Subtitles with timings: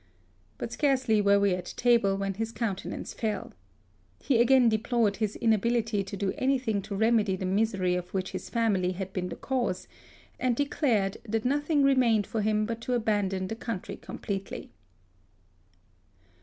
[0.57, 3.53] But scarcely were we at table when his counte nance fell.
[4.17, 8.49] He again deplored his inability to do anything to remedy the misery of which his
[8.49, 9.87] family had been the cause,
[10.39, 14.71] and declared that nothing remained for him but to abandon the country completely.